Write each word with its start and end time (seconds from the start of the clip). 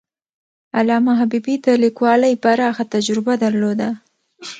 علامه 0.77 1.13
حبيبي 1.19 1.55
د 1.65 1.67
لیکوالۍ 1.83 2.33
پراخه 2.43 2.83
تجربه 2.93 3.33
درلوده. 3.43 3.89